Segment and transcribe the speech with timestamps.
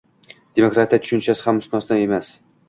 [0.59, 2.33] Demokratiya tushunchasi ham mustasno emas